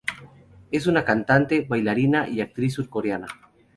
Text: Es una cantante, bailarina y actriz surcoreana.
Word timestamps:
Es 0.71 0.87
una 0.87 1.05
cantante, 1.05 1.61
bailarina 1.69 2.27
y 2.27 2.41
actriz 2.41 2.73
surcoreana. 2.73 3.27